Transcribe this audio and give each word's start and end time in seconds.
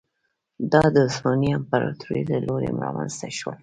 دا 0.71 0.83
د 0.93 0.95
عثماني 1.07 1.49
امپراتورۍ 1.59 2.21
له 2.31 2.37
لوري 2.45 2.69
رامنځته 2.83 3.27
شول. 3.37 3.57